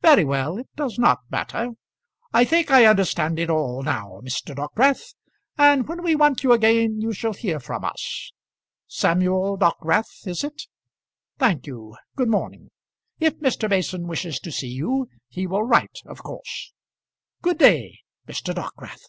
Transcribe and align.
Very 0.00 0.24
well; 0.24 0.56
it 0.56 0.70
does 0.74 0.98
not 0.98 1.18
matter. 1.30 1.72
I 2.32 2.46
think 2.46 2.70
I 2.70 2.86
understand 2.86 3.38
it 3.38 3.50
all 3.50 3.82
now, 3.82 4.22
Mr. 4.24 4.54
Dockwrath; 4.54 5.12
and 5.58 5.86
when 5.86 6.02
we 6.02 6.14
want 6.14 6.42
you 6.42 6.52
again, 6.52 7.02
you 7.02 7.12
shall 7.12 7.34
hear 7.34 7.60
from 7.60 7.84
us. 7.84 8.32
Samuel 8.86 9.58
Dockwrath, 9.58 10.26
is 10.26 10.42
it? 10.42 10.62
Thank 11.38 11.66
you. 11.66 11.94
Good 12.14 12.30
morning. 12.30 12.70
If 13.20 13.36
Mr. 13.40 13.68
Mason 13.68 14.06
wishes 14.06 14.40
to 14.40 14.50
see 14.50 14.68
you, 14.70 15.10
he 15.28 15.46
will 15.46 15.64
write, 15.64 15.98
of 16.06 16.22
course. 16.22 16.72
Good 17.42 17.58
day, 17.58 17.98
Mr. 18.26 18.54
Dockwrath." 18.54 19.04